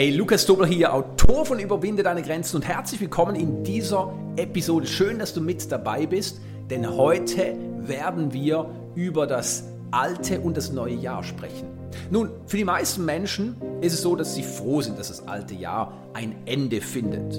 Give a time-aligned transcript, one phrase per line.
[0.00, 4.86] Hey, Lukas Dobler hier, Autor von Überwinde deine Grenzen und herzlich willkommen in dieser Episode.
[4.86, 6.40] Schön, dass du mit dabei bist,
[6.70, 11.68] denn heute werden wir über das alte und das neue Jahr sprechen.
[12.10, 15.54] Nun, für die meisten Menschen ist es so, dass sie froh sind, dass das alte
[15.54, 17.34] Jahr ein Ende findet.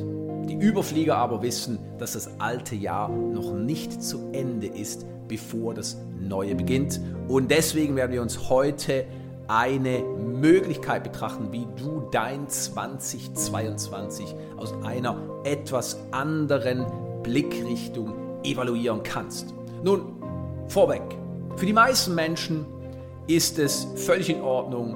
[0.47, 5.97] Die Überflieger aber wissen, dass das alte Jahr noch nicht zu Ende ist, bevor das
[6.19, 7.01] neue beginnt.
[7.27, 9.05] Und deswegen werden wir uns heute
[9.47, 16.85] eine Möglichkeit betrachten, wie du dein 2022 aus einer etwas anderen
[17.23, 18.13] Blickrichtung
[18.43, 19.53] evaluieren kannst.
[19.83, 20.01] Nun,
[20.67, 21.01] vorweg,
[21.55, 22.65] für die meisten Menschen
[23.27, 24.95] ist es völlig in Ordnung,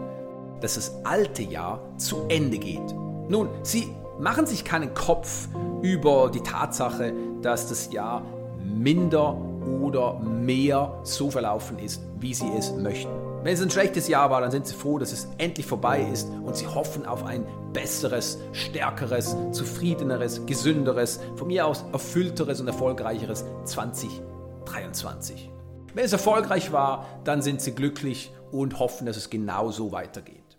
[0.62, 2.94] dass das alte Jahr zu Ende geht.
[3.30, 3.89] Nun, sie
[4.20, 5.48] machen sich keinen Kopf
[5.81, 8.23] über die Tatsache, dass das Jahr
[8.64, 9.38] minder
[9.81, 13.25] oder mehr so verlaufen ist, wie sie es möchten.
[13.45, 16.27] Wenn es ein schlechtes Jahr war, dann sind sie froh, dass es endlich vorbei ist
[16.29, 23.45] und sie hoffen auf ein besseres, stärkeres, zufriedeneres, gesünderes, von mir aus erfüllteres und erfolgreicheres
[23.66, 25.51] 2023.
[25.93, 30.57] Wenn es erfolgreich war, dann sind sie glücklich und hoffen, dass es genauso weitergeht.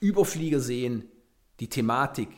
[0.00, 1.04] Überflieger sehen
[1.60, 2.30] die Thematik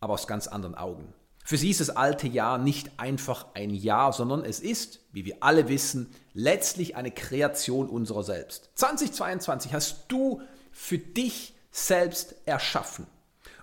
[0.00, 1.12] aber aus ganz anderen Augen.
[1.44, 5.36] Für sie ist das alte Jahr nicht einfach ein Jahr, sondern es ist, wie wir
[5.40, 8.70] alle wissen, letztlich eine Kreation unserer selbst.
[8.76, 13.06] 2022 hast du für dich selbst erschaffen.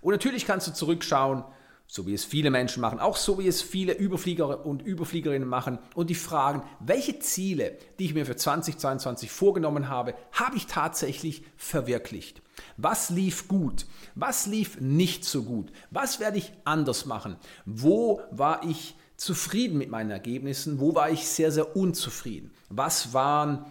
[0.02, 1.44] Und natürlich kannst du zurückschauen,
[1.92, 5.80] so wie es viele Menschen machen, auch so wie es viele Überflieger und Überfliegerinnen machen
[5.96, 11.44] und die fragen, welche Ziele, die ich mir für 2022 vorgenommen habe, habe ich tatsächlich
[11.58, 12.44] verwirklicht?
[12.78, 13.88] Was lief gut?
[14.14, 15.72] Was lief nicht so gut?
[15.90, 17.38] Was werde ich anders machen?
[17.66, 20.80] Wo war ich zufrieden mit meinen Ergebnissen?
[20.80, 22.52] Wo war ich sehr, sehr unzufrieden?
[22.70, 23.66] Was waren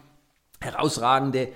[0.61, 1.53] herausragende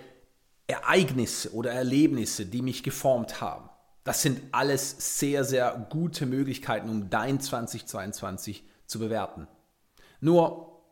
[0.68, 3.68] Ereignisse oder Erlebnisse, die mich geformt haben?
[4.05, 9.46] Das sind alles sehr, sehr gute Möglichkeiten, um dein 2022 zu bewerten.
[10.20, 10.83] Nur,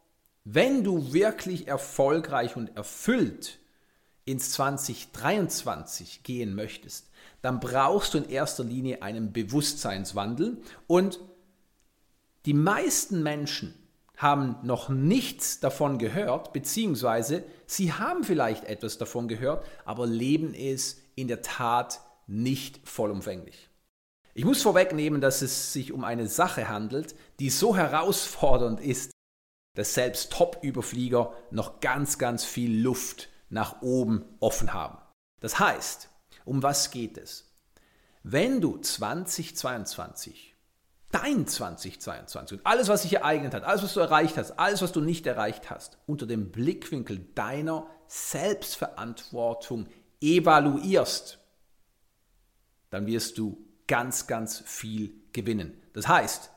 [0.44, 3.58] wenn du wirklich erfolgreich und erfüllt
[4.24, 7.10] ins 2023 gehen möchtest,
[7.42, 11.20] dann brauchst du in erster Linie einen Bewusstseinswandel und
[12.46, 13.74] die meisten Menschen
[14.16, 21.00] haben noch nichts davon gehört, beziehungsweise sie haben vielleicht etwas davon gehört, aber leben es
[21.14, 23.68] in der Tat nicht vollumfänglich.
[24.34, 29.10] Ich muss vorwegnehmen, dass es sich um eine Sache handelt, die so herausfordernd ist,
[29.74, 34.98] dass selbst Top-Überflieger noch ganz, ganz viel Luft nach oben offen haben.
[35.40, 36.08] Das heißt,
[36.44, 37.52] um was geht es?
[38.22, 40.54] Wenn du 2022,
[41.10, 44.92] dein 2022 und alles, was sich ereignet hat, alles, was du erreicht hast, alles, was
[44.92, 49.88] du nicht erreicht hast, unter dem Blickwinkel deiner Selbstverantwortung
[50.20, 51.39] evaluierst,
[52.90, 55.80] dann wirst du ganz, ganz viel gewinnen.
[55.92, 56.50] Das heißt,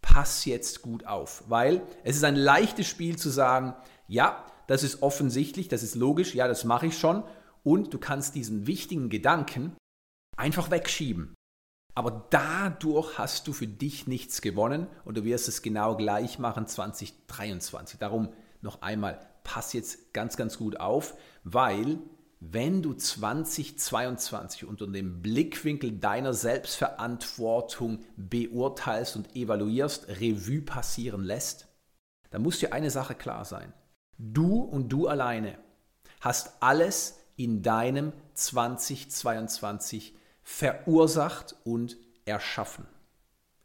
[0.00, 3.74] pass jetzt gut auf, weil es ist ein leichtes Spiel zu sagen,
[4.08, 7.24] ja, das ist offensichtlich, das ist logisch, ja, das mache ich schon.
[7.62, 9.76] Und du kannst diesen wichtigen Gedanken
[10.36, 11.34] einfach wegschieben.
[11.94, 16.66] Aber dadurch hast du für dich nichts gewonnen und du wirst es genau gleich machen
[16.66, 17.98] 2023.
[17.98, 18.32] Darum
[18.62, 21.14] noch einmal, pass jetzt ganz, ganz gut auf,
[21.44, 21.98] weil
[22.44, 31.68] wenn du 2022 unter dem Blickwinkel deiner Selbstverantwortung beurteilst und evaluierst, Revue passieren lässt,
[32.30, 33.72] dann muss dir eine Sache klar sein.
[34.18, 35.56] Du und du alleine
[36.20, 42.86] hast alles in deinem 2022 verursacht und erschaffen.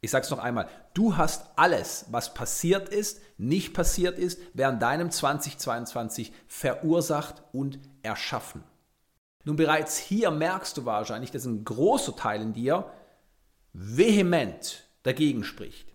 [0.00, 4.80] Ich sage es noch einmal, du hast alles, was passiert ist, nicht passiert ist, während
[4.80, 8.62] deinem 2022 verursacht und erschaffen.
[9.44, 12.90] Nun bereits hier merkst du wahrscheinlich, dass ein großer Teil in dir
[13.72, 15.88] vehement dagegen spricht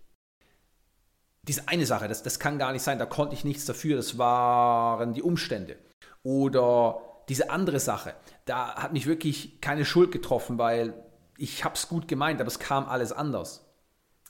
[1.46, 4.18] diese eine Sache, das, das kann gar nicht sein, da konnte ich nichts dafür, das
[4.18, 5.76] waren die Umstände.
[6.22, 8.14] Oder diese andere Sache,
[8.46, 10.94] da hat mich wirklich keine Schuld getroffen, weil
[11.36, 13.66] ich habe es gut gemeint, aber es kam alles anders.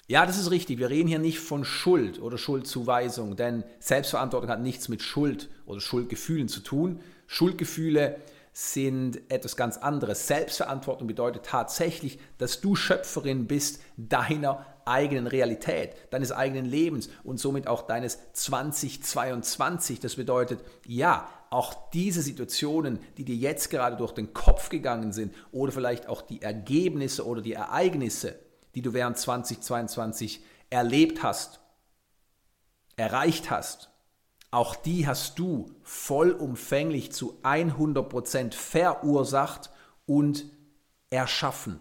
[0.07, 0.79] Ja, das ist richtig.
[0.79, 5.81] Wir reden hier nicht von Schuld oder Schuldzuweisung, denn Selbstverantwortung hat nichts mit Schuld oder
[5.81, 7.01] Schuldgefühlen zu tun.
[7.27, 8.17] Schuldgefühle
[8.53, 10.27] sind etwas ganz anderes.
[10.27, 17.67] Selbstverantwortung bedeutet tatsächlich, dass du Schöpferin bist deiner eigenen Realität, deines eigenen Lebens und somit
[17.67, 20.01] auch deines 2022.
[20.01, 25.35] Das bedeutet, ja, auch diese Situationen, die dir jetzt gerade durch den Kopf gegangen sind
[25.51, 28.39] oder vielleicht auch die Ergebnisse oder die Ereignisse,
[28.75, 31.61] die du während 2022 erlebt hast,
[32.97, 33.91] erreicht hast,
[34.51, 39.71] auch die hast du vollumfänglich zu 100% verursacht
[40.07, 40.45] und
[41.11, 41.81] erschaffen.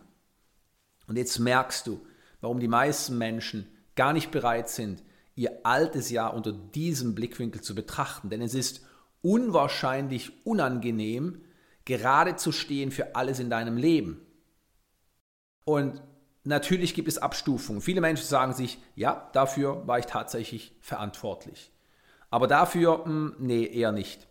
[1.06, 2.04] Und jetzt merkst du,
[2.42, 5.04] warum die meisten Menschen gar nicht bereit sind,
[5.36, 8.30] ihr altes Jahr unter diesem Blickwinkel zu betrachten.
[8.30, 8.84] Denn es ist
[9.22, 11.44] unwahrscheinlich unangenehm,
[11.86, 14.26] gerade zu stehen für alles in deinem Leben.
[15.66, 16.02] Und
[16.44, 17.82] natürlich gibt es Abstufungen.
[17.82, 21.72] Viele Menschen sagen sich, ja, dafür war ich tatsächlich verantwortlich.
[22.30, 24.28] Aber dafür, mh, hm, nee, eher nicht.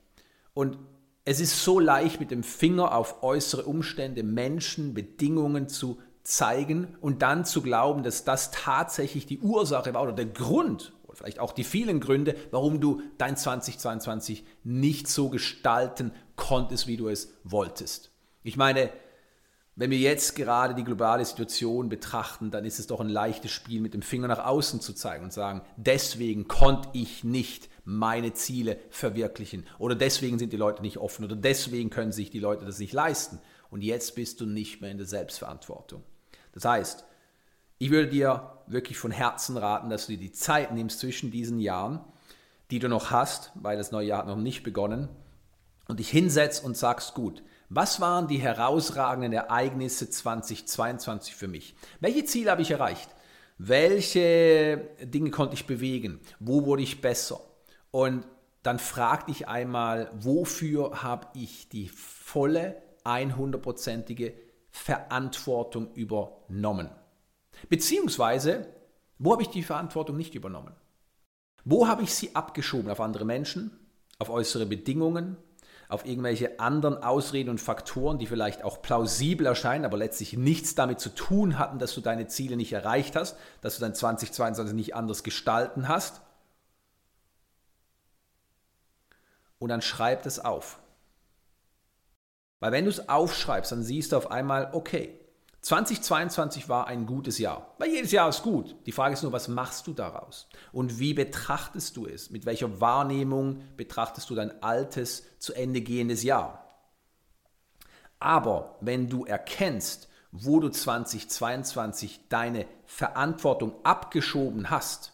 [0.54, 0.78] Und
[1.24, 7.22] es ist so leicht, mit dem Finger auf äußere Umstände, Menschen, Bedingungen zu zeigen und
[7.22, 11.52] dann zu glauben, dass das tatsächlich die Ursache war oder der Grund oder vielleicht auch
[11.52, 18.10] die vielen Gründe, warum du dein 2022 nicht so gestalten konntest, wie du es wolltest.
[18.42, 18.90] Ich meine,
[19.74, 23.80] wenn wir jetzt gerade die globale Situation betrachten, dann ist es doch ein leichtes Spiel,
[23.80, 28.78] mit dem Finger nach außen zu zeigen und sagen, deswegen konnte ich nicht meine Ziele
[28.90, 32.78] verwirklichen oder deswegen sind die Leute nicht offen oder deswegen können sich die Leute das
[32.78, 33.40] nicht leisten.
[33.70, 36.02] Und jetzt bist du nicht mehr in der Selbstverantwortung.
[36.52, 37.06] Das heißt,
[37.78, 41.58] ich würde dir wirklich von Herzen raten, dass du dir die Zeit nimmst zwischen diesen
[41.58, 42.04] Jahren,
[42.70, 45.08] die du noch hast, weil das neue Jahr hat noch nicht begonnen,
[45.88, 47.42] und dich hinsetzt und sagst, gut,
[47.74, 51.74] was waren die herausragenden Ereignisse 2022 für mich?
[52.00, 53.08] Welche Ziele habe ich erreicht?
[53.56, 56.20] Welche Dinge konnte ich bewegen?
[56.38, 57.40] Wo wurde ich besser?
[57.90, 58.26] Und
[58.62, 64.34] dann frag dich einmal, wofür habe ich die volle, 100%ige
[64.70, 66.90] Verantwortung übernommen?
[67.68, 68.66] Beziehungsweise,
[69.18, 70.74] wo habe ich die Verantwortung nicht übernommen?
[71.64, 72.90] Wo habe ich sie abgeschoben?
[72.90, 73.78] Auf andere Menschen,
[74.18, 75.36] auf äußere Bedingungen,
[75.92, 81.00] auf irgendwelche anderen Ausreden und Faktoren, die vielleicht auch plausibel erscheinen, aber letztlich nichts damit
[81.00, 84.94] zu tun hatten, dass du deine Ziele nicht erreicht hast, dass du dein 2022 nicht
[84.96, 86.22] anders gestalten hast.
[89.58, 90.78] Und dann schreib das auf.
[92.58, 95.20] Weil wenn du es aufschreibst, dann siehst du auf einmal, okay,
[95.62, 98.74] 2022 war ein gutes Jahr, weil jedes Jahr ist gut.
[98.84, 100.48] Die Frage ist nur, was machst du daraus?
[100.72, 102.30] Und wie betrachtest du es?
[102.30, 106.64] Mit welcher Wahrnehmung betrachtest du dein altes, zu Ende gehendes Jahr?
[108.18, 115.12] Aber wenn du erkennst, wo du 2022 deine Verantwortung abgeschoben hast,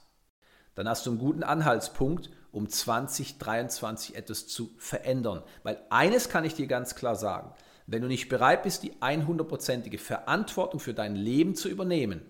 [0.75, 5.43] dann hast du einen guten Anhaltspunkt, um 2023 etwas zu verändern.
[5.62, 7.53] Weil eines kann ich dir ganz klar sagen,
[7.88, 12.20] wenn du nicht bereit bist, die 100%ige Verantwortung für dein Leben zu übernehmen,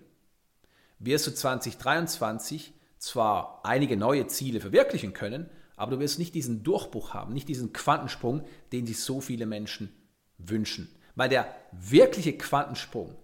[0.99, 7.13] wirst du 2023 zwar einige neue Ziele verwirklichen können, aber du wirst nicht diesen Durchbruch
[7.13, 9.93] haben, nicht diesen Quantensprung, den sich so viele Menschen
[10.37, 10.89] wünschen.
[11.15, 13.15] Weil der wirkliche Quantensprung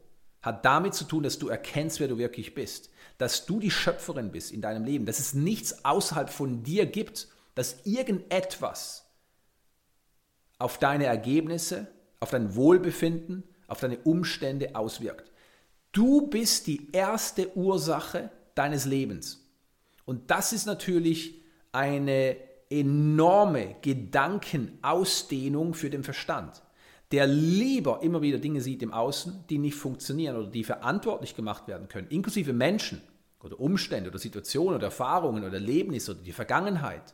[0.41, 4.31] hat damit zu tun, dass du erkennst, wer du wirklich bist, dass du die Schöpferin
[4.31, 9.05] bist in deinem Leben, dass es nichts außerhalb von dir gibt, dass irgendetwas
[10.57, 11.87] auf deine Ergebnisse,
[12.19, 15.31] auf dein Wohlbefinden, auf deine Umstände auswirkt.
[15.91, 19.45] Du bist die erste Ursache deines Lebens.
[20.06, 21.41] Und das ist natürlich
[21.71, 22.38] eine
[22.69, 26.62] enorme Gedankenausdehnung für den Verstand,
[27.12, 31.68] der lieber immer wieder Dinge sieht im Außen, die nicht funktionieren oder die verantwortlich gemacht
[31.68, 33.01] werden können, inklusive Menschen
[33.44, 37.13] oder Umstände oder Situationen oder Erfahrungen oder Erlebnisse oder die Vergangenheit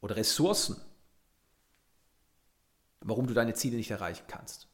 [0.00, 0.76] oder Ressourcen
[3.00, 4.68] warum du deine Ziele nicht erreichen kannst.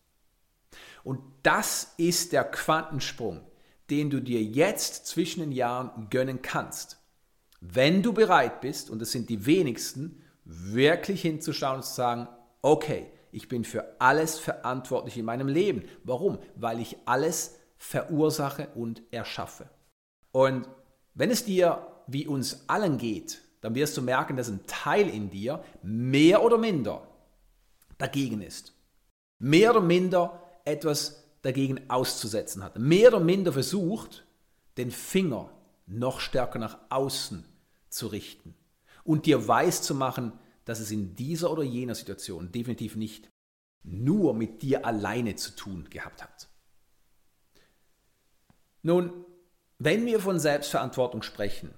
[1.02, 3.40] Und das ist der Quantensprung,
[3.90, 6.98] den du dir jetzt zwischen den Jahren gönnen kannst.
[7.60, 12.28] Wenn du bereit bist, und das sind die wenigsten, wirklich hinzuschauen und zu sagen,
[12.62, 15.84] okay, ich bin für alles verantwortlich in meinem Leben.
[16.04, 16.38] Warum?
[16.54, 19.68] Weil ich alles verursache und erschaffe.
[20.32, 20.68] Und
[21.14, 25.30] wenn es dir wie uns allen geht, dann wirst du merken, dass ein Teil in
[25.30, 27.06] dir mehr oder minder
[27.98, 28.74] dagegen ist.
[29.38, 32.78] Mehr oder minder etwas dagegen auszusetzen hat.
[32.78, 34.26] Mehr oder minder versucht,
[34.76, 35.50] den Finger
[35.86, 37.44] noch stärker nach außen
[37.90, 38.54] zu richten
[39.04, 40.32] und dir weiß zu machen,
[40.64, 43.30] dass es in dieser oder jener Situation definitiv nicht
[43.82, 46.48] nur mit dir alleine zu tun gehabt hat.
[48.82, 49.24] Nun,
[49.78, 51.74] wenn wir von Selbstverantwortung sprechen,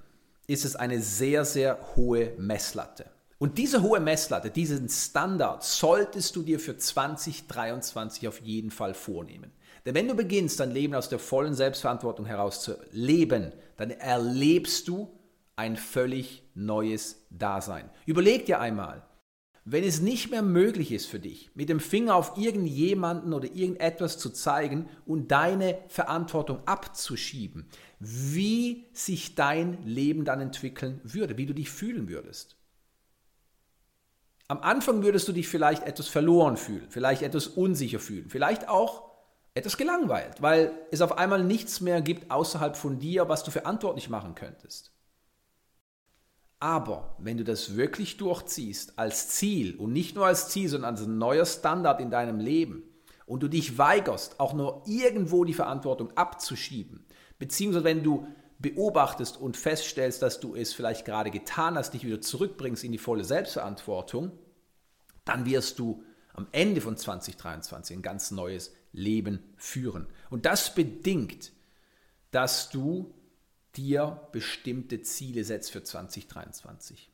[0.46, 3.10] ist es eine sehr, sehr hohe Messlatte.
[3.38, 9.52] Und diese hohe Messlatte, diesen Standard solltest du dir für 2023 auf jeden Fall vornehmen.
[9.84, 14.88] Denn wenn du beginnst, dein Leben aus der vollen Selbstverantwortung heraus zu leben, dann erlebst
[14.88, 15.12] du
[15.54, 17.90] ein völlig neues Dasein.
[18.06, 19.06] Überleg dir einmal,
[19.64, 24.16] wenn es nicht mehr möglich ist für dich, mit dem Finger auf irgendjemanden oder irgendetwas
[24.16, 31.52] zu zeigen und deine Verantwortung abzuschieben, wie sich dein Leben dann entwickeln würde, wie du
[31.52, 32.56] dich fühlen würdest.
[34.48, 39.10] Am Anfang würdest du dich vielleicht etwas verloren fühlen, vielleicht etwas unsicher fühlen, vielleicht auch
[39.54, 44.08] etwas gelangweilt, weil es auf einmal nichts mehr gibt außerhalb von dir, was du verantwortlich
[44.08, 44.92] machen könntest.
[46.60, 51.06] Aber wenn du das wirklich durchziehst als Ziel und nicht nur als Ziel, sondern als
[51.06, 52.82] neuer Standard in deinem Leben
[53.26, 57.04] und du dich weigerst, auch nur irgendwo die Verantwortung abzuschieben,
[57.38, 58.26] beziehungsweise wenn du
[58.58, 62.98] beobachtest und feststellst, dass du es vielleicht gerade getan hast, dich wieder zurückbringst in die
[62.98, 64.32] volle Selbstverantwortung,
[65.24, 70.06] dann wirst du am Ende von 2023 ein ganz neues Leben führen.
[70.30, 71.52] Und das bedingt,
[72.30, 73.14] dass du
[73.76, 77.10] dir bestimmte Ziele setzt für 2023.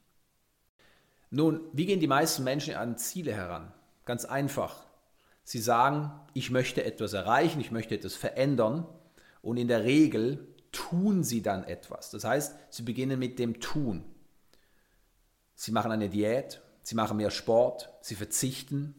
[1.31, 3.73] Nun, wie gehen die meisten Menschen an Ziele heran?
[4.05, 4.85] Ganz einfach.
[5.45, 8.87] Sie sagen, ich möchte etwas erreichen, ich möchte etwas verändern
[9.41, 12.11] und in der Regel tun sie dann etwas.
[12.11, 14.05] Das heißt, sie beginnen mit dem Tun.
[15.55, 18.95] Sie machen eine Diät, sie machen mehr Sport, sie verzichten,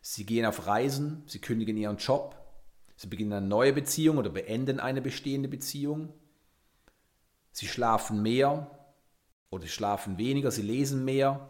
[0.00, 2.36] sie gehen auf Reisen, sie kündigen ihren Job,
[2.96, 6.12] sie beginnen eine neue Beziehung oder beenden eine bestehende Beziehung,
[7.52, 8.70] sie schlafen mehr
[9.50, 11.48] oder schlafen weniger, sie lesen mehr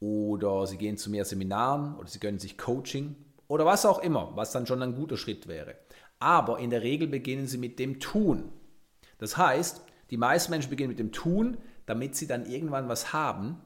[0.00, 3.14] oder sie gehen zu mehr Seminaren oder sie gönnen sich Coaching
[3.48, 5.76] oder was auch immer, was dann schon ein guter Schritt wäre.
[6.18, 8.52] Aber in der Regel beginnen sie mit dem Tun.
[9.18, 11.56] Das heißt, die meisten Menschen beginnen mit dem Tun,
[11.86, 13.60] damit sie dann irgendwann was haben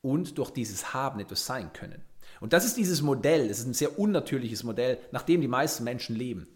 [0.00, 2.02] und durch dieses Haben etwas sein können.
[2.40, 5.84] Und das ist dieses Modell, das ist ein sehr unnatürliches Modell, nach dem die meisten
[5.84, 6.48] Menschen leben.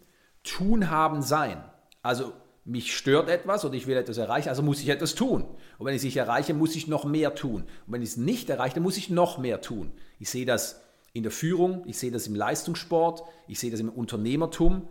[0.43, 1.63] Tun, haben, sein.
[2.01, 2.33] Also
[2.65, 5.43] mich stört etwas oder ich will etwas erreichen, also muss ich etwas tun.
[5.77, 7.63] Und wenn ich es nicht erreiche, muss ich noch mehr tun.
[7.63, 9.91] Und wenn ich es nicht erreiche, dann muss ich noch mehr tun.
[10.19, 10.81] Ich sehe das
[11.13, 14.87] in der Führung, ich sehe das im Leistungssport, ich sehe das im Unternehmertum,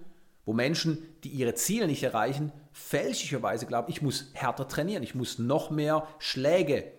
[0.48, 5.38] wo Menschen, die ihre Ziele nicht erreichen, fälschlicherweise glauben, ich muss härter trainieren, ich muss
[5.38, 6.90] noch mehr Schläge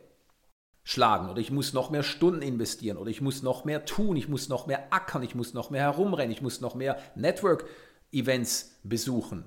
[0.84, 4.30] schlagen oder ich muss noch mehr Stunden investieren oder ich muss noch mehr tun, ich
[4.30, 9.46] muss noch mehr ackern, ich muss noch mehr herumrennen, ich muss noch mehr Network-Events besuchen.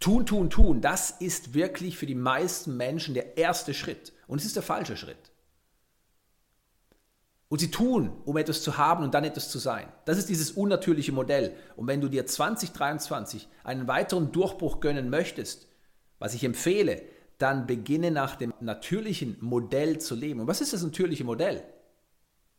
[0.00, 4.46] Tun, tun, tun, das ist wirklich für die meisten Menschen der erste Schritt und es
[4.46, 5.31] ist der falsche Schritt.
[7.52, 9.86] Und sie tun, um etwas zu haben und dann etwas zu sein.
[10.06, 11.54] Das ist dieses unnatürliche Modell.
[11.76, 15.68] Und wenn du dir 2023 einen weiteren Durchbruch gönnen möchtest,
[16.18, 17.02] was ich empfehle,
[17.36, 20.40] dann beginne nach dem natürlichen Modell zu leben.
[20.40, 21.62] Und was ist das natürliche Modell?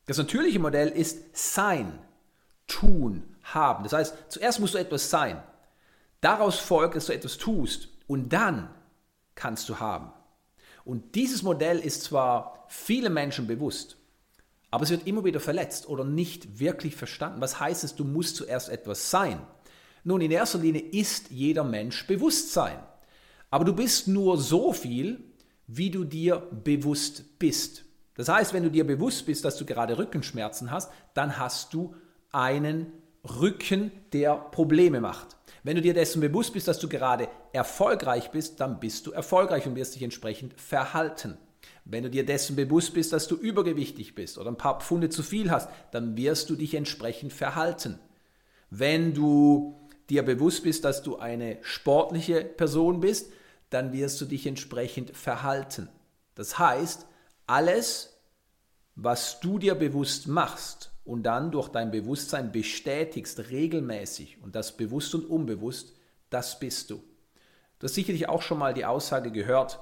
[0.05, 1.97] Das natürliche Modell ist sein,
[2.67, 3.85] tun, haben.
[3.85, 5.41] Das heißt, zuerst musst du etwas sein.
[6.21, 8.69] Daraus folgt, dass du etwas tust und dann
[9.33, 10.13] kannst du haben.
[10.85, 13.97] Und dieses Modell ist zwar vielen Menschen bewusst,
[14.73, 17.41] aber es wird immer wieder verletzt oder nicht wirklich verstanden.
[17.41, 19.39] Was heißt es, du musst zuerst etwas sein?
[20.03, 22.79] Nun, in erster Linie ist jeder Mensch Bewusstsein.
[23.51, 25.23] Aber du bist nur so viel,
[25.67, 27.85] wie du dir bewusst bist.
[28.15, 31.93] Das heißt, wenn du dir bewusst bist, dass du gerade Rückenschmerzen hast, dann hast du
[32.31, 32.91] einen
[33.23, 35.37] Rücken, der Probleme macht.
[35.61, 39.67] Wenn du dir dessen bewusst bist, dass du gerade erfolgreich bist, dann bist du erfolgreich
[39.67, 41.37] und wirst dich entsprechend verhalten.
[41.85, 45.21] Wenn du dir dessen bewusst bist, dass du übergewichtig bist oder ein paar Pfunde zu
[45.21, 47.99] viel hast, dann wirst du dich entsprechend verhalten.
[48.69, 53.31] Wenn du dir bewusst bist, dass du eine sportliche Person bist,
[53.69, 55.89] dann wirst du dich entsprechend verhalten.
[56.35, 57.05] Das heißt,
[57.47, 58.17] alles,
[58.95, 65.13] was du dir bewusst machst und dann durch dein Bewusstsein bestätigst regelmäßig und das bewusst
[65.15, 65.93] und unbewusst,
[66.29, 67.03] das bist du.
[67.79, 69.79] Du hast sicherlich auch schon mal die Aussage gehört,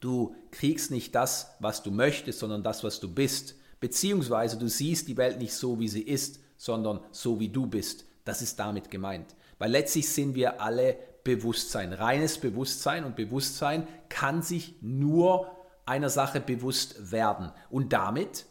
[0.00, 3.54] Du kriegst nicht das, was du möchtest, sondern das, was du bist.
[3.80, 8.04] Beziehungsweise du siehst die Welt nicht so, wie sie ist, sondern so, wie du bist.
[8.24, 9.34] Das ist damit gemeint.
[9.58, 15.50] Weil letztlich sind wir alle Bewusstsein, reines Bewusstsein und Bewusstsein kann sich nur
[15.84, 17.52] einer Sache bewusst werden.
[17.68, 18.46] Und damit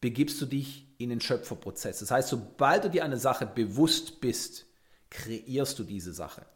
[0.00, 1.98] begibst du dich in den Schöpferprozess.
[2.00, 4.66] Das heißt, sobald du dir eine Sache bewusst bist,
[5.10, 6.46] kreierst du diese Sache.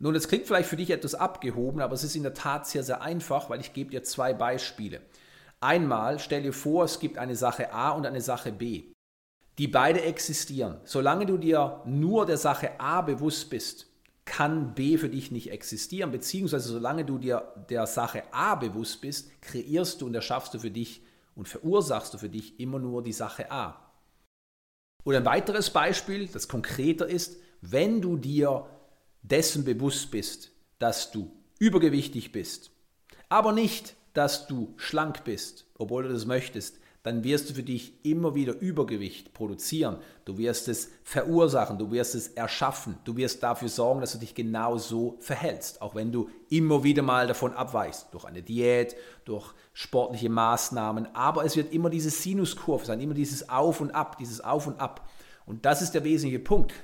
[0.00, 2.84] Nun, das klingt vielleicht für dich etwas abgehoben, aber es ist in der Tat sehr,
[2.84, 5.00] sehr einfach, weil ich gebe dir zwei Beispiele.
[5.60, 8.92] Einmal stell dir vor, es gibt eine Sache A und eine Sache B.
[9.58, 10.80] Die beide existieren.
[10.84, 13.86] Solange du dir nur der Sache A bewusst bist,
[14.24, 19.30] kann B für dich nicht existieren, beziehungsweise solange du dir der Sache A bewusst bist,
[19.40, 21.02] kreierst du und erschaffst du für dich
[21.34, 23.90] und verursachst du für dich immer nur die Sache A.
[25.02, 28.66] Und ein weiteres Beispiel, das konkreter ist, wenn du dir
[29.28, 32.70] dessen bewusst bist, dass du übergewichtig bist,
[33.28, 38.04] aber nicht, dass du schlank bist, obwohl du das möchtest, dann wirst du für dich
[38.04, 39.98] immer wieder Übergewicht produzieren.
[40.24, 44.34] Du wirst es verursachen, du wirst es erschaffen, du wirst dafür sorgen, dass du dich
[44.34, 49.54] genau so verhältst, auch wenn du immer wieder mal davon abweichst, durch eine Diät, durch
[49.72, 51.14] sportliche Maßnahmen.
[51.14, 54.80] Aber es wird immer diese Sinuskurve sein, immer dieses Auf und Ab, dieses Auf und
[54.80, 55.08] Ab.
[55.46, 56.74] Und das ist der wesentliche Punkt.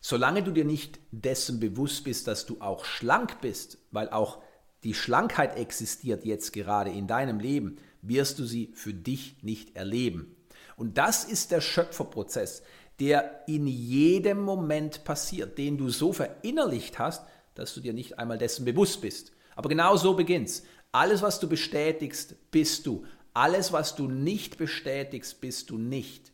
[0.00, 4.42] Solange du dir nicht dessen bewusst bist, dass du auch schlank bist, weil auch
[4.82, 10.34] die Schlankheit existiert jetzt gerade in deinem Leben, wirst du sie für dich nicht erleben.
[10.76, 12.62] Und das ist der Schöpferprozess,
[12.98, 18.38] der in jedem Moment passiert, den du so verinnerlicht hast, dass du dir nicht einmal
[18.38, 19.32] dessen bewusst bist.
[19.54, 20.62] Aber genau so beginnt's.
[20.92, 23.04] Alles, was du bestätigst, bist du.
[23.34, 26.32] Alles, was du nicht bestätigst, bist du nicht.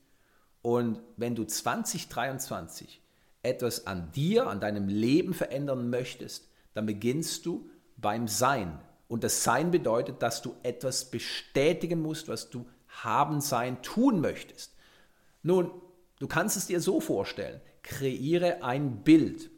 [0.62, 3.00] Und wenn du 2023
[3.47, 8.79] etwas an dir, an deinem Leben verändern möchtest, dann beginnst du beim Sein.
[9.09, 14.75] Und das Sein bedeutet, dass du etwas bestätigen musst, was du haben, sein, tun möchtest.
[15.43, 15.71] Nun,
[16.19, 17.61] du kannst es dir so vorstellen.
[17.83, 19.50] Kreiere ein Bild.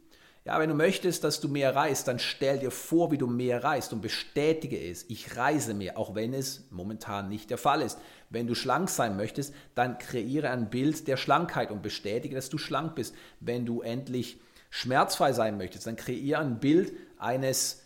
[0.45, 3.64] Ja, wenn du möchtest, dass du mehr reist, dann stell dir vor, wie du mehr
[3.64, 5.04] reist und bestätige es.
[5.09, 7.99] Ich reise mehr, auch wenn es momentan nicht der Fall ist.
[8.30, 12.57] Wenn du schlank sein möchtest, dann kreiere ein Bild der Schlankheit und bestätige, dass du
[12.57, 13.14] schlank bist.
[13.40, 14.40] Wenn du endlich
[14.71, 17.83] schmerzfrei sein möchtest, dann kreiere ein Bild eines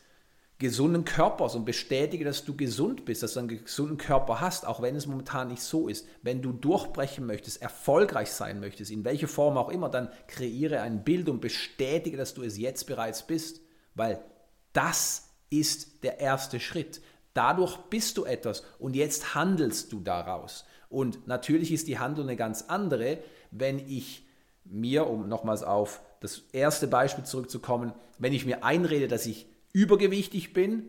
[0.62, 4.80] gesunden Körpers und bestätige, dass du gesund bist, dass du einen gesunden Körper hast, auch
[4.80, 6.06] wenn es momentan nicht so ist.
[6.22, 11.04] Wenn du durchbrechen möchtest, erfolgreich sein möchtest, in welcher Form auch immer, dann kreiere ein
[11.04, 13.60] Bild und bestätige, dass du es jetzt bereits bist,
[13.94, 14.24] weil
[14.72, 17.02] das ist der erste Schritt.
[17.34, 20.64] Dadurch bist du etwas und jetzt handelst du daraus.
[20.88, 23.18] Und natürlich ist die Handlung eine ganz andere,
[23.50, 24.26] wenn ich
[24.64, 30.52] mir, um nochmals auf das erste Beispiel zurückzukommen, wenn ich mir einrede, dass ich übergewichtig
[30.52, 30.84] bin,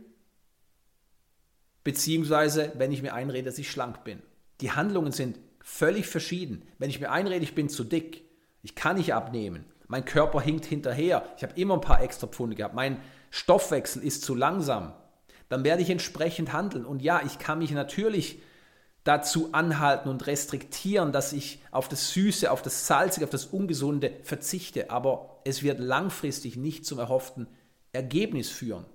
[1.83, 4.21] beziehungsweise wenn ich mir einrede, dass ich schlank bin.
[4.61, 6.63] Die Handlungen sind völlig verschieden.
[6.77, 8.23] Wenn ich mir einrede, ich bin zu dick,
[8.61, 12.55] ich kann nicht abnehmen, mein Körper hinkt hinterher, ich habe immer ein paar extra Pfunde
[12.55, 12.99] gehabt, mein
[13.31, 14.93] Stoffwechsel ist zu langsam,
[15.49, 16.85] dann werde ich entsprechend handeln.
[16.85, 18.39] Und ja, ich kann mich natürlich
[19.03, 24.13] dazu anhalten und restriktieren, dass ich auf das Süße, auf das Salzige, auf das Ungesunde
[24.23, 27.47] verzichte, aber es wird langfristig nicht zum erhofften
[27.93, 28.85] Ergebnis führen.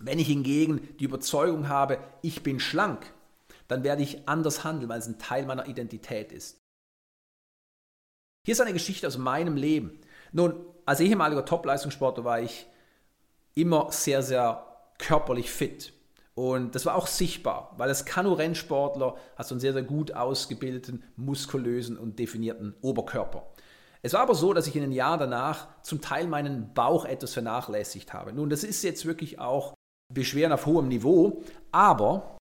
[0.00, 3.12] Wenn ich hingegen die Überzeugung habe, ich bin schlank,
[3.68, 6.58] dann werde ich anders handeln, weil es ein Teil meiner Identität ist.
[8.46, 10.00] Hier ist eine Geschichte aus meinem Leben.
[10.32, 12.66] Nun, als ehemaliger Top-Leistungssportler war ich
[13.54, 14.66] immer sehr, sehr
[14.98, 15.92] körperlich fit.
[16.34, 21.02] Und das war auch sichtbar, weil als Kanu-Rennsportler hast du einen sehr, sehr gut ausgebildeten,
[21.16, 23.46] muskulösen und definierten Oberkörper.
[24.02, 27.34] Es war aber so, dass ich in den Jahren danach zum Teil meinen Bauch etwas
[27.34, 28.32] vernachlässigt habe.
[28.32, 29.74] Nun, das ist jetzt wirklich auch
[30.12, 32.38] Beschweren auf hohem Niveau, aber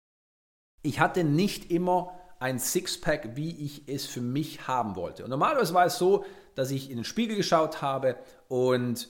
[0.82, 5.24] ich hatte nicht immer ein Sixpack, wie ich es für mich haben wollte.
[5.24, 8.16] Und normalerweise war es so, dass ich in den Spiegel geschaut habe
[8.48, 9.10] und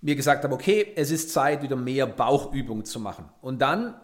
[0.00, 3.28] mir gesagt habe, okay, es ist Zeit, wieder mehr Bauchübungen zu machen.
[3.40, 4.00] Und dann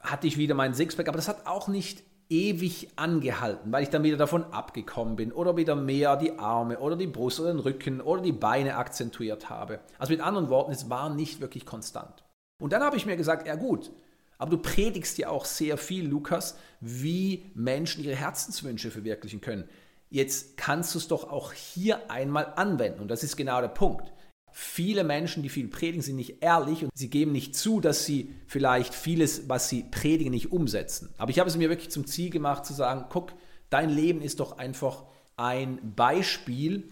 [0.00, 4.02] hatte ich wieder meinen Sixpack, aber das hat auch nicht ewig angehalten, weil ich dann
[4.02, 8.00] wieder davon abgekommen bin oder wieder mehr die Arme oder die Brust oder den Rücken
[8.00, 9.80] oder die Beine akzentuiert habe.
[9.98, 12.24] Also mit anderen Worten, es war nicht wirklich konstant.
[12.60, 13.90] Und dann habe ich mir gesagt, ja gut,
[14.38, 19.68] aber du predigst ja auch sehr viel, Lukas, wie Menschen ihre Herzenswünsche verwirklichen können.
[20.10, 23.00] Jetzt kannst du es doch auch hier einmal anwenden.
[23.00, 24.12] Und das ist genau der Punkt.
[24.56, 28.30] Viele Menschen, die viel predigen, sind nicht ehrlich und sie geben nicht zu, dass sie
[28.46, 31.12] vielleicht vieles, was sie predigen, nicht umsetzen.
[31.18, 33.32] Aber ich habe es mir wirklich zum Ziel gemacht zu sagen, guck,
[33.68, 36.88] dein Leben ist doch einfach ein Beispiel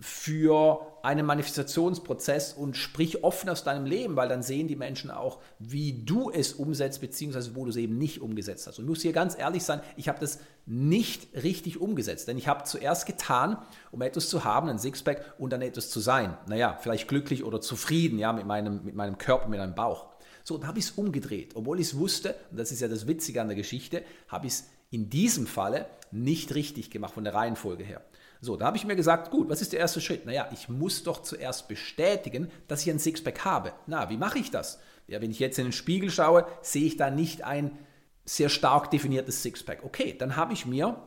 [0.00, 5.40] für einen Manifestationsprozess und sprich offen aus deinem Leben, weil dann sehen die Menschen auch,
[5.58, 8.78] wie du es umsetzt, beziehungsweise wo du es eben nicht umgesetzt hast.
[8.78, 12.46] Und ich muss hier ganz ehrlich sein, ich habe das nicht richtig umgesetzt, denn ich
[12.46, 13.58] habe zuerst getan,
[13.90, 16.36] um etwas zu haben, ein Sixpack und dann etwas zu sein.
[16.46, 20.06] Naja, vielleicht glücklich oder zufrieden ja, mit, meinem, mit meinem Körper, mit meinem Bauch.
[20.44, 21.56] So, dann habe ich es umgedreht.
[21.56, 24.54] Obwohl ich es wusste, und das ist ja das Witzige an der Geschichte, habe ich
[24.54, 28.02] es in diesem Falle nicht richtig gemacht von der Reihenfolge her.
[28.40, 30.24] So, da habe ich mir gesagt, gut, was ist der erste Schritt?
[30.24, 33.72] Naja, ich muss doch zuerst bestätigen, dass ich ein Sixpack habe.
[33.86, 34.78] Na, wie mache ich das?
[35.08, 37.76] Ja, wenn ich jetzt in den Spiegel schaue, sehe ich da nicht ein
[38.24, 39.82] sehr stark definiertes Sixpack.
[39.84, 41.02] Okay, dann habe ich mir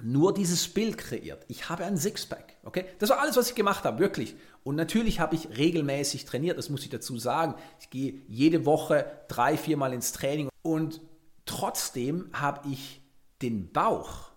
[0.00, 1.44] nur dieses Bild kreiert.
[1.48, 2.56] Ich habe ein Sixpack.
[2.64, 4.34] Okay, das war alles, was ich gemacht habe, wirklich.
[4.64, 7.54] Und natürlich habe ich regelmäßig trainiert, das muss ich dazu sagen.
[7.80, 11.00] Ich gehe jede Woche drei, viermal ins Training und
[11.44, 13.02] trotzdem habe ich
[13.42, 14.30] den Bauch,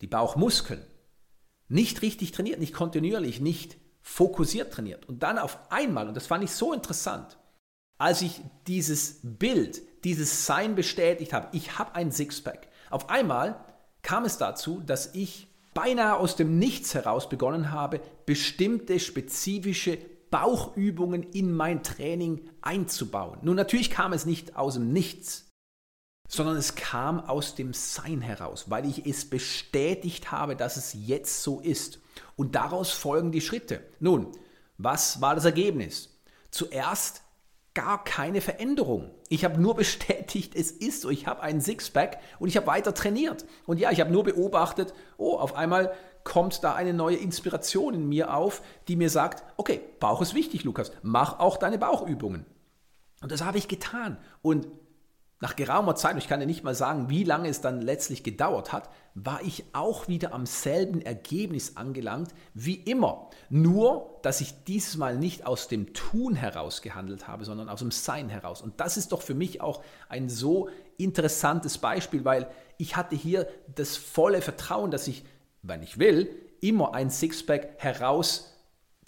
[0.00, 0.84] die Bauchmuskeln
[1.70, 5.08] nicht richtig trainiert, nicht kontinuierlich, nicht fokussiert trainiert.
[5.08, 7.38] Und dann auf einmal, und das fand ich so interessant,
[7.96, 13.64] als ich dieses Bild, dieses Sein bestätigt habe, ich habe ein Sixpack, auf einmal
[14.02, 19.98] kam es dazu, dass ich beinahe aus dem Nichts heraus begonnen habe, bestimmte spezifische
[20.30, 23.38] Bauchübungen in mein Training einzubauen.
[23.42, 25.49] Nun, natürlich kam es nicht aus dem Nichts.
[26.30, 31.42] Sondern es kam aus dem Sein heraus, weil ich es bestätigt habe, dass es jetzt
[31.42, 31.98] so ist.
[32.36, 33.80] Und daraus folgen die Schritte.
[33.98, 34.28] Nun,
[34.78, 36.16] was war das Ergebnis?
[36.52, 37.22] Zuerst
[37.74, 39.10] gar keine Veränderung.
[39.28, 41.10] Ich habe nur bestätigt, es ist so.
[41.10, 43.44] Ich habe einen Sixpack und ich habe weiter trainiert.
[43.66, 48.08] Und ja, ich habe nur beobachtet, oh, auf einmal kommt da eine neue Inspiration in
[48.08, 52.46] mir auf, die mir sagt, okay, Bauch ist wichtig, Lukas, mach auch deine Bauchübungen.
[53.20, 54.16] Und das habe ich getan.
[54.42, 54.68] Und
[55.42, 58.72] nach geraumer Zeit, ich kann dir nicht mal sagen, wie lange es dann letztlich gedauert
[58.72, 63.30] hat, war ich auch wieder am selben Ergebnis angelangt wie immer.
[63.48, 67.90] Nur, dass ich dieses Mal nicht aus dem Tun heraus gehandelt habe, sondern aus dem
[67.90, 68.60] Sein heraus.
[68.60, 73.48] Und das ist doch für mich auch ein so interessantes Beispiel, weil ich hatte hier
[73.74, 75.24] das volle Vertrauen, dass ich,
[75.62, 76.28] wenn ich will,
[76.60, 78.59] immer ein Sixpack heraus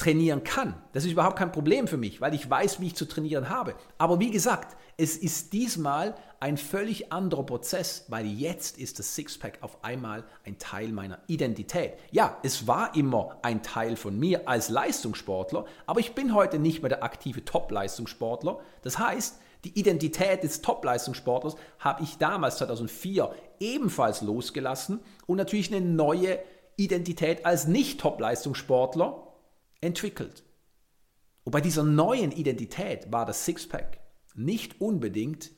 [0.02, 0.74] trainieren kann.
[0.92, 3.76] Das ist überhaupt kein Problem für mich, weil ich weiß, wie ich zu trainieren habe.
[3.98, 9.58] Aber wie gesagt, es ist diesmal ein völlig anderer Prozess, weil jetzt ist das Sixpack
[9.60, 11.92] auf einmal ein Teil meiner Identität.
[12.10, 16.82] Ja, es war immer ein Teil von mir als Leistungssportler, aber ich bin heute nicht
[16.82, 18.58] mehr der aktive Top-Leistungssportler.
[18.82, 25.86] Das heißt, die Identität des Top-Leistungssportlers habe ich damals 2004 ebenfalls losgelassen und natürlich eine
[25.86, 26.40] neue
[26.76, 29.28] Identität als Nicht-Top-Leistungssportler
[29.82, 30.42] entwickelt.
[31.44, 33.98] Und bei dieser neuen Identität war das Sixpack
[34.34, 35.50] nicht unbedingt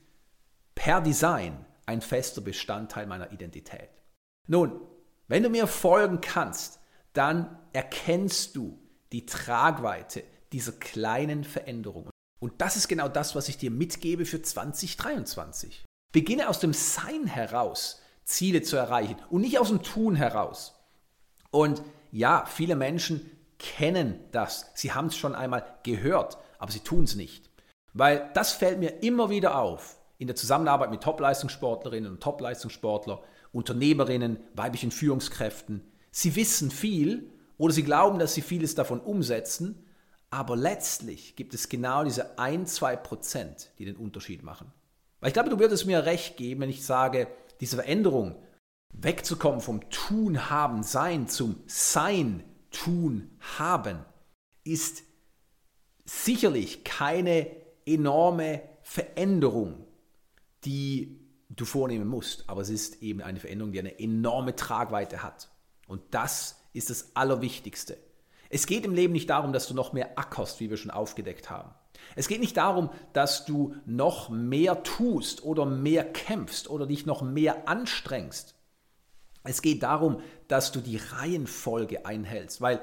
[0.74, 3.90] per Design ein fester Bestandteil meiner Identität.
[4.48, 4.80] Nun,
[5.28, 6.80] wenn du mir folgen kannst,
[7.12, 8.78] dann erkennst du
[9.12, 12.10] die Tragweite dieser kleinen Veränderungen.
[12.40, 15.84] Und das ist genau das, was ich dir mitgebe für 2023.
[16.12, 20.74] Beginne aus dem Sein heraus, Ziele zu erreichen und nicht aus dem Tun heraus.
[21.50, 24.70] Und ja, viele Menschen kennen das.
[24.74, 27.50] Sie haben es schon einmal gehört, aber sie tun es nicht.
[27.92, 34.38] Weil das fällt mir immer wieder auf in der Zusammenarbeit mit Top-Leistungssportlerinnen und Top-Leistungssportler, Unternehmerinnen,
[34.54, 35.82] weiblichen Führungskräften.
[36.10, 39.84] Sie wissen viel oder sie glauben, dass sie vieles davon umsetzen,
[40.30, 44.72] aber letztlich gibt es genau diese 1, 2 Prozent, die den Unterschied machen.
[45.20, 47.28] Weil ich glaube, du würdest mir recht geben, wenn ich sage,
[47.60, 48.36] diese Veränderung,
[48.90, 52.42] wegzukommen vom Tun, Haben, Sein zum Sein,
[52.74, 54.04] Tun, Haben,
[54.64, 55.02] ist
[56.04, 57.50] sicherlich keine
[57.86, 59.86] enorme Veränderung,
[60.64, 65.50] die du vornehmen musst, aber es ist eben eine Veränderung, die eine enorme Tragweite hat.
[65.86, 67.96] Und das ist das Allerwichtigste.
[68.50, 71.50] Es geht im Leben nicht darum, dass du noch mehr ackerst, wie wir schon aufgedeckt
[71.50, 71.74] haben.
[72.16, 77.22] Es geht nicht darum, dass du noch mehr tust oder mehr kämpfst oder dich noch
[77.22, 78.53] mehr anstrengst.
[79.44, 82.82] Es geht darum, dass du die Reihenfolge einhältst, weil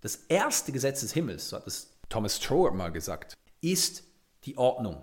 [0.00, 4.04] das erste Gesetz des Himmels, so hat es Thomas Troward mal gesagt, ist
[4.44, 5.02] die Ordnung.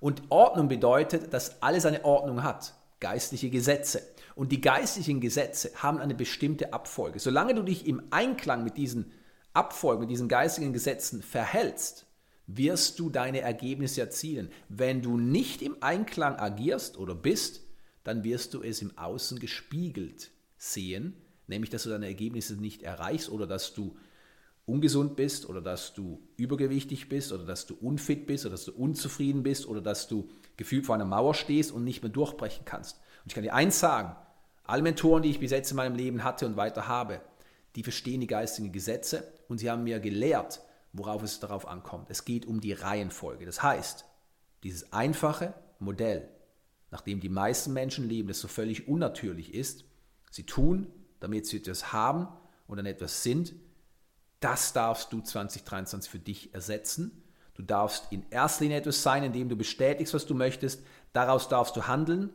[0.00, 4.02] Und Ordnung bedeutet, dass alles eine Ordnung hat, geistliche Gesetze.
[4.34, 7.18] Und die geistlichen Gesetze haben eine bestimmte Abfolge.
[7.18, 9.10] Solange du dich im Einklang mit diesen
[9.54, 12.06] Abfolgen, mit diesen geistigen Gesetzen verhältst,
[12.46, 14.50] wirst du deine Ergebnisse erzielen.
[14.68, 17.62] Wenn du nicht im Einklang agierst oder bist,
[18.08, 21.12] dann wirst du es im Außen gespiegelt sehen,
[21.46, 23.98] nämlich dass du deine Ergebnisse nicht erreichst oder dass du
[24.64, 28.72] ungesund bist oder dass du übergewichtig bist oder dass du unfit bist oder dass du
[28.72, 32.96] unzufrieden bist oder dass du gefühlt vor einer Mauer stehst und nicht mehr durchbrechen kannst.
[32.96, 34.16] Und ich kann dir eins sagen,
[34.64, 37.20] alle Mentoren, die ich bis jetzt in meinem Leben hatte und weiter habe,
[37.76, 40.62] die verstehen die geistigen Gesetze und sie haben mir gelehrt,
[40.94, 42.08] worauf es darauf ankommt.
[42.08, 43.44] Es geht um die Reihenfolge.
[43.44, 44.06] Das heißt,
[44.62, 46.30] dieses einfache Modell,
[46.90, 49.84] nach dem die meisten Menschen leben, das so völlig unnatürlich ist,
[50.30, 50.86] sie tun,
[51.20, 52.28] damit sie etwas haben
[52.66, 53.54] und dann etwas sind,
[54.40, 57.22] das darfst du 2023 für dich ersetzen.
[57.54, 60.84] Du darfst in erster Linie etwas sein, indem du bestätigst, was du möchtest.
[61.12, 62.30] Daraus darfst du handeln.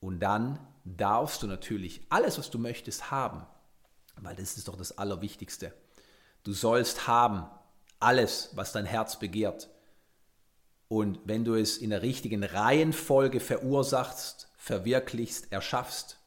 [0.00, 3.46] Und dann darfst du natürlich alles, was du möchtest, haben.
[4.16, 5.72] Weil das ist doch das Allerwichtigste.
[6.44, 7.46] Du sollst haben
[8.00, 9.70] alles, was dein Herz begehrt.
[10.88, 16.18] Und wenn du es in der richtigen Reihenfolge verursachst, verwirklichst, erschaffst,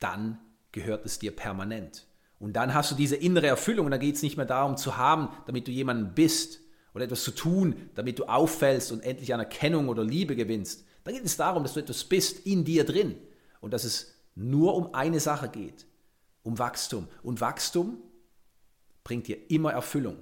[0.00, 0.38] dann
[0.72, 2.06] gehört es dir permanent.
[2.38, 4.96] Und dann hast du diese innere Erfüllung und dann geht es nicht mehr darum zu
[4.96, 6.60] haben, damit du jemanden bist
[6.94, 10.84] oder etwas zu tun, damit du auffällst und endlich Anerkennung oder Liebe gewinnst.
[11.04, 13.16] Dann geht es darum, dass du etwas bist in dir drin
[13.60, 15.86] und dass es nur um eine Sache geht,
[16.42, 17.08] um Wachstum.
[17.22, 18.02] Und Wachstum
[19.02, 20.18] bringt dir immer Erfüllung.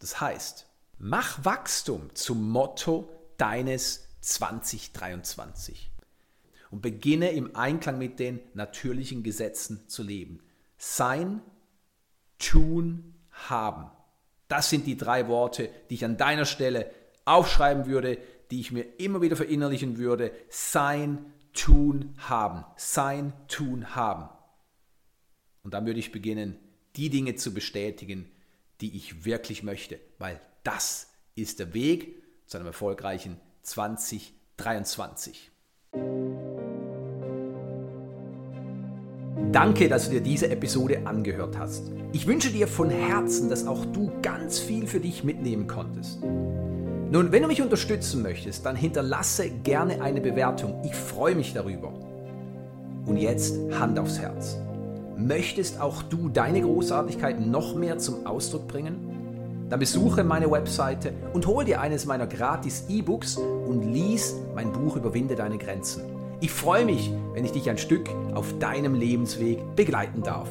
[0.00, 0.66] Das heißt,
[1.02, 5.90] mach Wachstum zum Motto deines 2023
[6.70, 10.38] und beginne im Einklang mit den natürlichen Gesetzen zu leben.
[10.78, 11.42] Sein
[12.38, 13.90] tun, haben.
[14.46, 16.90] Das sind die drei Worte, die ich an deiner Stelle
[17.24, 18.18] aufschreiben würde,
[18.50, 20.32] die ich mir immer wieder verinnerlichen würde.
[20.50, 22.64] Sein, tun, haben.
[22.76, 24.28] Sein, tun, haben.
[25.64, 26.58] Und dann würde ich beginnen,
[26.94, 28.30] die Dinge zu bestätigen,
[28.80, 35.50] die ich wirklich möchte, weil das ist der Weg zu einem erfolgreichen 2023.
[39.50, 41.90] Danke, dass du dir diese Episode angehört hast.
[42.12, 46.22] Ich wünsche dir von Herzen, dass auch du ganz viel für dich mitnehmen konntest.
[46.22, 50.80] Nun, wenn du mich unterstützen möchtest, dann hinterlasse gerne eine Bewertung.
[50.84, 51.92] Ich freue mich darüber.
[53.04, 54.56] Und jetzt Hand aufs Herz.
[55.18, 59.11] Möchtest auch du deine Großartigkeit noch mehr zum Ausdruck bringen?
[59.72, 64.96] Dann besuche meine Webseite und hol dir eines meiner gratis E-Books und lies mein Buch
[64.96, 66.02] Überwinde deine Grenzen.
[66.40, 70.50] Ich freue mich, wenn ich dich ein Stück auf deinem Lebensweg begleiten darf.